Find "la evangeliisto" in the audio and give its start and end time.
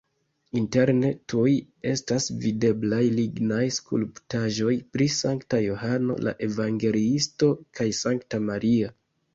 6.29-7.53